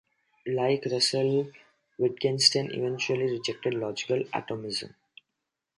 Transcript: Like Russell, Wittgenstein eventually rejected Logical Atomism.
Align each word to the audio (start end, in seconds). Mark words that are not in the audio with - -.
Like 0.47 0.87
Russell, 0.91 1.51
Wittgenstein 1.99 2.71
eventually 2.71 3.29
rejected 3.33 3.75
Logical 3.75 4.23
Atomism. 4.33 4.95